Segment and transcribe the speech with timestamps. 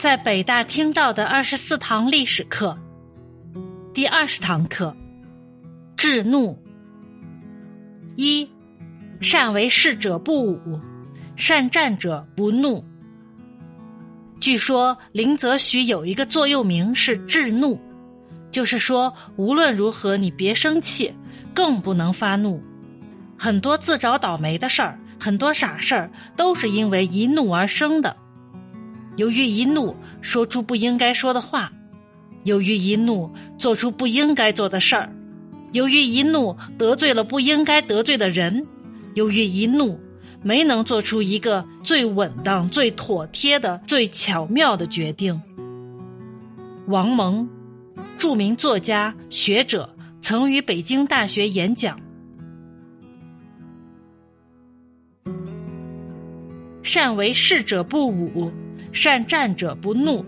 [0.00, 2.74] 在北大听到的二十四堂历史课，
[3.92, 4.96] 第二十堂课，
[5.94, 6.58] 制怒。
[8.16, 8.48] 一，
[9.20, 10.80] 善为事者不武，
[11.36, 12.82] 善战者不怒。
[14.40, 17.78] 据说林则徐有一个座右铭是“制怒”，
[18.50, 21.14] 就是说无论如何你别生气，
[21.54, 22.58] 更不能发怒。
[23.36, 28.16] 很多自找倒霉的事儿，很多傻事儿，都是因为一怒而生的。
[29.20, 31.70] 由于一怒说出不应该说的话，
[32.44, 35.12] 由于一怒做出不应该做的事儿，
[35.72, 38.66] 由于一怒得罪了不应该得罪的人，
[39.12, 40.00] 由于一怒
[40.42, 45.38] 没能做出一个最稳当、最妥帖的、最巧妙的决定。
[46.86, 47.46] 王蒙，
[48.16, 52.00] 著名作家、学者，曾于北京大学演讲。
[56.82, 58.50] 善为事者不武。
[58.92, 60.24] 善战者不怒，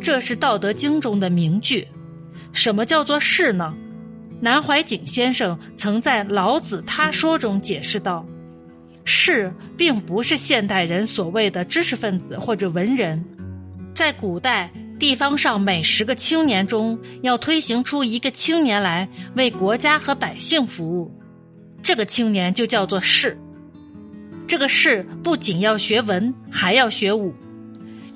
[0.00, 1.86] 这是《道德经》中的名句。
[2.52, 3.74] 什么叫做士呢？
[4.40, 8.24] 南怀瑾先生曾在《老子他说》中解释道
[9.04, 13.24] ：“士并不是现代人所谓的知识分子或者文人，
[13.94, 21.12] 在古代地方上每十个青年中要推行出一个青年来为国家和百姓服务，
[21.82, 23.36] 这个青年就叫做士。
[24.46, 27.34] 这个士不仅要学文，还要学武。”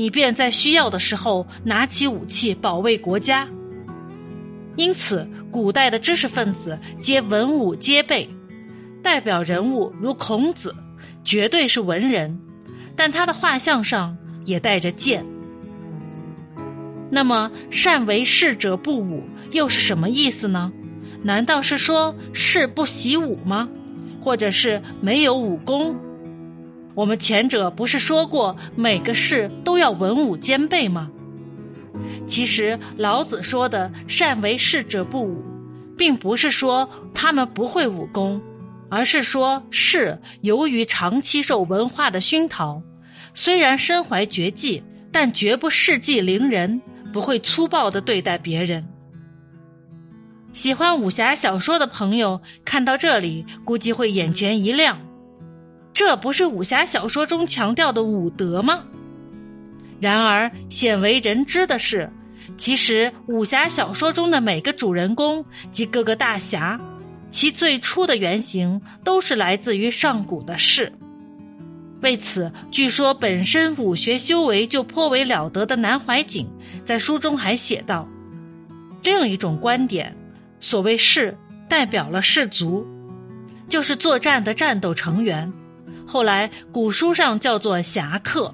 [0.00, 3.46] 以便在需要的时候拿起武器保卫国家。
[4.76, 8.26] 因此，古代的知识分子皆文武皆备，
[9.02, 10.74] 代表人物如孔子，
[11.22, 12.34] 绝对是文人，
[12.96, 15.22] 但他的画像上也带着剑。
[17.10, 20.72] 那么，善为士者不武，又是什么意思呢？
[21.22, 23.68] 难道是说士不习武吗？
[24.22, 25.94] 或者是没有武功？
[26.94, 31.10] 我们前者不是说过每个士都要文武兼备吗？
[32.26, 35.42] 其实老子说的“善为士者不武”，
[35.98, 38.40] 并不是说他们不会武功，
[38.88, 42.80] 而是说士由于长期受文化的熏陶，
[43.34, 46.80] 虽然身怀绝技，但绝不恃技凌人，
[47.12, 48.86] 不会粗暴的对待别人。
[50.52, 54.98] 喜欢武侠小说的朋友看到这里，估计会眼前一亮。
[56.00, 58.82] 这不是武侠小说中强调的武德吗？
[60.00, 62.10] 然而鲜为人知的是，
[62.56, 66.80] 其实武侠小说中的每个主人公及各个大侠，
[67.30, 70.90] 其最初的原型都是来自于上古的士。
[72.00, 76.48] 为此，据说本身武学修为就颇为了得的南怀瑾，
[76.82, 78.08] 在书中还写道：
[79.02, 80.16] 另一种观点，
[80.60, 81.36] 所谓士，
[81.68, 82.86] 代表了士族，
[83.68, 85.52] 就是作战的战斗成员。
[86.10, 88.52] 后来古书上叫做侠客。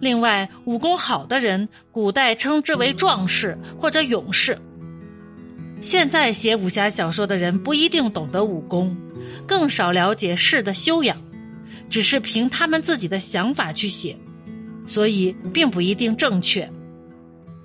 [0.00, 4.58] 另外，武功好的人，古代称之为壮士或者勇士。
[5.80, 8.96] 现在写武侠小说的人不一定懂得武功，
[9.46, 11.16] 更少了解士的修养，
[11.88, 14.18] 只是凭他们自己的想法去写，
[14.84, 16.68] 所以并不一定正确。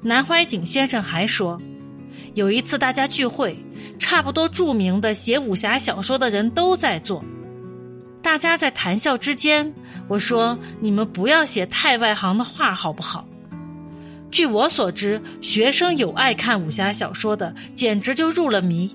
[0.04, 1.60] 南怀瑾先生还说，
[2.36, 3.58] 有一次大家聚会，
[3.98, 7.26] 差不多著名的写武侠小说的人都在座。
[8.26, 9.72] 大家在谈笑之间，
[10.08, 13.24] 我说：“你们不要写太外行的话，好不好？”
[14.32, 18.90] 据我所知，学生有爱看武侠小说的，简直就入了迷，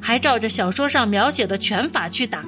[0.00, 2.42] 还照着小说上描写的拳法去打，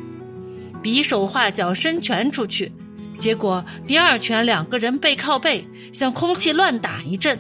[0.83, 2.73] 比手画脚伸拳出去，
[3.19, 7.39] 结果第二拳两个人背靠背，像空气乱打一阵。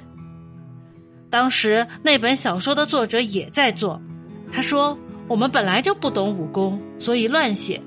[1.30, 3.98] 当时那本小说的作者也在做，
[4.52, 7.80] 他说：“我们本来就不懂武功，所以乱写。”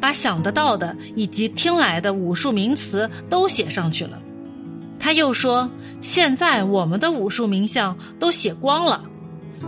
[0.00, 4.18] 把想得到的以及听来的武术名词都写上去了。
[4.98, 5.70] 他又说
[6.02, 9.02] ：“现在我们的武术名相都写光了，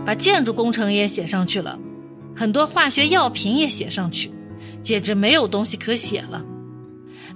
[0.05, 1.77] 把建筑工程也写上去了，
[2.35, 4.31] 很多化学药品也写上去，
[4.83, 6.43] 简直没有东西可写了。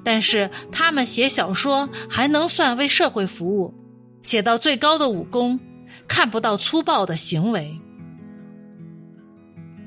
[0.04, 3.74] 但是他们写小说还能算为社会服务，
[4.22, 5.60] 写到最高的武功，
[6.08, 7.76] 看不到粗暴的行为。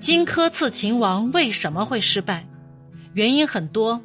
[0.00, 2.44] 荆轲刺秦王为什么会失败？”
[3.14, 4.00] 原因很多，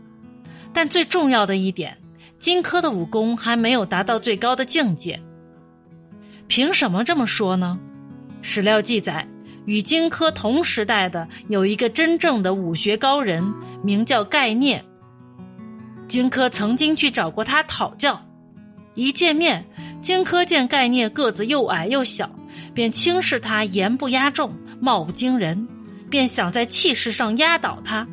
[0.74, 1.98] 但最重要的一点，
[2.40, 5.20] 荆轲的武功还没有达到最高的境界。
[6.48, 7.80] 凭什么这么说呢？
[8.42, 9.28] 史料记载，
[9.66, 13.44] 与荆轲同时代的有一个真正的武学高人，
[13.84, 14.84] 名叫盖聂。
[16.08, 18.22] 荆轲曾经去找过他讨教，
[18.94, 19.66] 一见面，
[20.02, 22.30] 荆轲见盖聂个子又矮又小，
[22.76, 25.68] 便轻视他言不压众，貌不惊人，
[26.10, 28.08] 便想在气势上压倒他。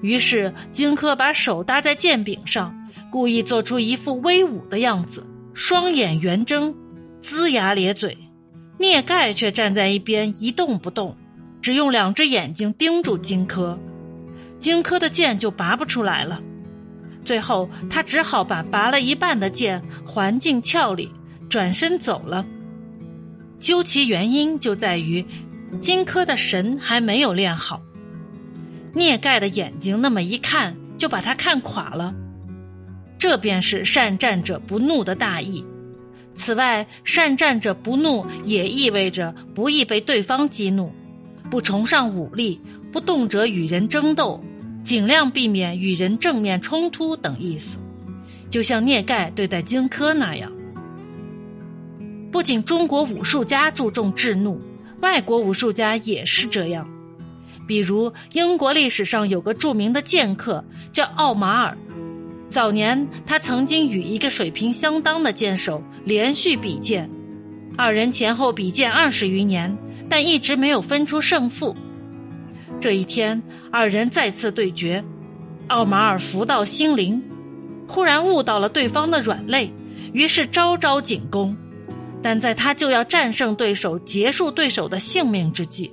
[0.00, 2.74] 于是，荆轲把手搭在剑柄上，
[3.10, 6.74] 故意做出一副威武的样子，双眼圆睁，
[7.22, 8.16] 龇牙咧嘴。
[8.78, 11.16] 聂盖却站在一边一动不动，
[11.60, 13.76] 只用两只眼睛盯住荆轲。
[14.60, 16.40] 荆轲的剑就拔不出来了，
[17.24, 21.10] 最后他只好把拔了一半的剑还进鞘里，
[21.48, 22.46] 转身走了。
[23.58, 25.26] 究其原因，就在于
[25.80, 27.80] 荆轲的神还没有练好。
[28.98, 32.12] 聂盖的眼睛那么一看，就把他看垮了。
[33.18, 35.64] 这便是善战者不怒的大义。
[36.34, 40.92] 此外，善战者不怒也意味着不易被对方激怒，
[41.50, 42.60] 不崇尚武力，
[42.92, 44.40] 不动辄与人争斗，
[44.84, 47.78] 尽量避免与人正面冲突等意思。
[48.50, 50.50] 就像聂盖对待荆轲那样。
[52.30, 54.60] 不仅中国武术家注重制怒，
[55.00, 56.88] 外国武术家也是这样。
[57.68, 61.76] 比如，英国历史上有个著名的剑客叫奥马尔。
[62.48, 67.08] 早年，他曾经与一个水平相当的剑手连续比剑，
[67.76, 69.76] 二人前后比剑二十余年，
[70.08, 71.76] 但一直没有分出胜负。
[72.80, 73.40] 这一天，
[73.70, 75.04] 二人再次对决，
[75.66, 77.22] 奥马尔福到心灵，
[77.86, 79.70] 忽然悟到了对方的软肋，
[80.14, 81.54] 于是招招进攻。
[82.22, 85.92] 但在他就要战胜对手、结束对手的性命之际，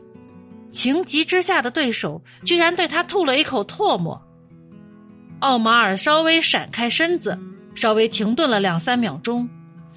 [0.76, 4.22] 情急之下的对手居然对他吐了一口唾沫。
[5.40, 7.40] 奥马尔稍微闪开身子，
[7.74, 9.48] 稍微停顿了两三秒钟，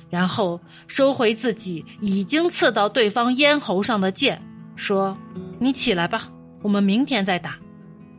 [0.08, 4.40] 然后收回自己已经刺到对方咽喉上的剑，
[4.76, 5.16] 说
[5.58, 6.28] ：“你起来吧，
[6.62, 7.58] 我们明天再打。”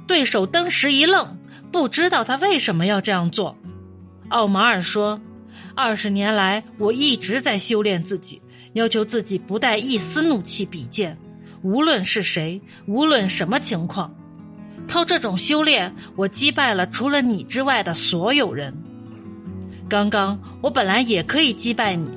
[0.05, 1.37] 对手当时一愣，
[1.71, 3.55] 不知道他为什么要这样做。
[4.29, 5.19] 奥马尔说
[5.75, 8.41] ：“二十年来，我一直在修炼自己，
[8.73, 11.17] 要求自己不带一丝怒气比剑，
[11.61, 14.13] 无论是谁，无论什么情况。”
[14.87, 18.73] 靠这种修炼，我击败了除了你之外的所有人。
[19.87, 22.09] 刚刚我本来也可以击败你，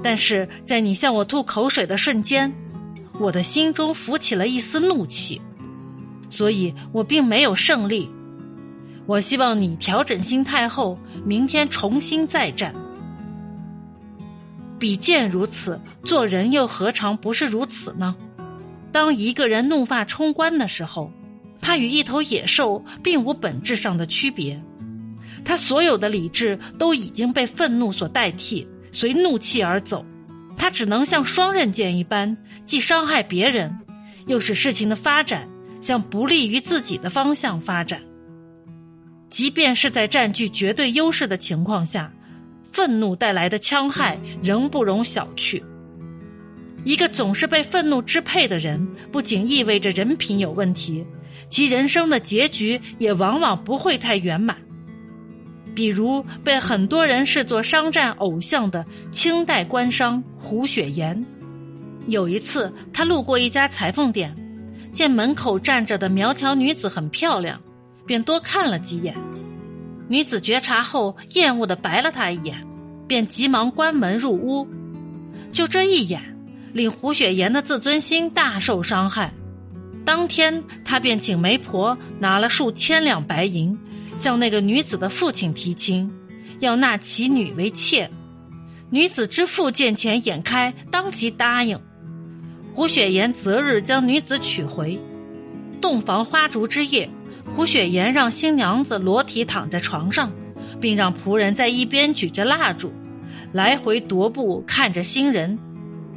[0.00, 2.52] 但是在你向我吐口水的瞬间，
[3.18, 5.40] 我的心中浮起了一丝怒气，
[6.30, 8.08] 所以我并没有胜利。
[9.06, 12.72] 我希望你调整心态后，明天重新再战。
[14.78, 18.14] 比剑如此，做人又何尝不是如此呢？
[18.94, 21.10] 当一个人怒发冲冠的时候。
[21.60, 24.62] 他与一头野兽并无本质上的区别，
[25.46, 30.04] 他所有的理智都已经被愤怒所代替，随怒气而走。
[30.58, 32.36] 他只能像双刃剑一般，
[32.66, 33.74] 既伤害别人，
[34.26, 35.48] 又使事情的发展
[35.80, 37.98] 向不利于自己的方向发展。
[39.30, 42.12] 即便是在占据绝对优势的情况下，
[42.70, 45.62] 愤怒带来的戕害仍不容小觑。
[46.84, 51.04] 一个总是被愤怒支配的人，不仅意味着人品有问题。
[51.48, 54.56] 其人生的结局也往往不会太圆满，
[55.74, 61.24] 比如被很多人视作商战偶像的清代官商胡雪岩。
[62.06, 64.34] 有一次，他路过一家裁缝店，
[64.92, 67.60] 见门口站着的苗条女子很漂亮，
[68.06, 69.14] 便多看了几眼。
[70.08, 72.56] 女子觉察后，厌恶的白了他一眼，
[73.06, 74.66] 便急忙关门入屋。
[75.52, 76.33] 就这一眼，
[76.74, 79.32] 令胡雪岩的自尊心大受伤害。
[80.04, 83.78] 当天，他便请媒婆拿了数千两白银，
[84.16, 86.10] 向那个女子的父亲提亲，
[86.58, 88.10] 要纳其女为妾。
[88.90, 91.80] 女子之父见钱眼开，当即答应。
[92.74, 95.00] 胡雪岩择日将女子娶回。
[95.80, 97.08] 洞房花烛之夜，
[97.54, 100.30] 胡雪岩让新娘子裸体躺在床上，
[100.80, 102.92] 并让仆人在一边举着蜡烛，
[103.52, 105.58] 来回踱步看着新人，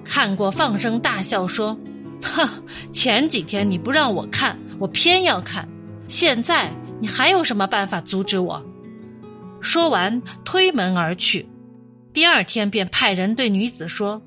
[0.08, 1.78] 看过放声大笑说。
[2.22, 2.50] 哼，
[2.92, 5.68] 前几天你不让我看，我偏要看。
[6.08, 8.60] 现在你还有什么办法阻止我？
[9.62, 11.48] 说完，推门而去。
[12.14, 14.20] 第二天便派人对女子说：“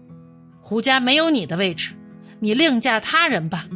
[0.63, 1.93] 胡家没有你的位置，
[2.39, 3.67] 你另嫁他人吧。”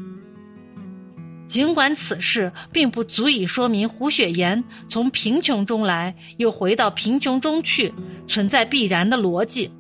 [1.48, 7.92] 尽管此事并不足以说明胡雪岩从贫穷中来又回到贫穷中去
[8.26, 9.70] 存在必然的逻辑。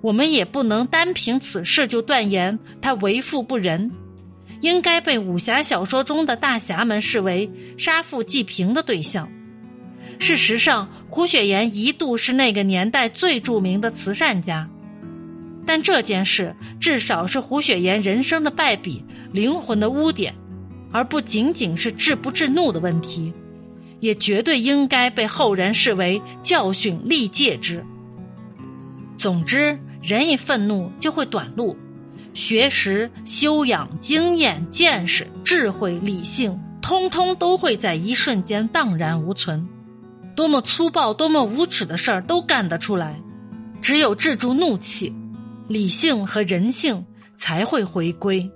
[0.00, 3.90] 我们也不能单凭此事就断言他为富不仁，
[4.60, 9.28] 应该被武侠小说中的大侠们视为杀富济贫的对象。
[10.20, 14.68] 事实上，胡雪岩一度是那个年代最著名的慈善家，
[15.66, 20.34] 但这件事至少是胡雪岩人生的败笔、灵魂的污点，
[20.92, 23.32] 而不仅仅是治不治怒的问题，
[23.98, 27.84] 也绝对应该被后人视为教训历戒之。
[29.16, 29.76] 总之。
[30.02, 31.76] 人一愤怒就会短路，
[32.34, 39.68] 学识、修养、经验、见识、智慧、理性，通通都会在一瞬间荡然无存。
[40.36, 43.20] 多么粗暴、多么无耻的事儿都干得出来。
[43.82, 45.12] 只有制住怒气，
[45.66, 47.04] 理性和人性
[47.36, 48.48] 才会回归。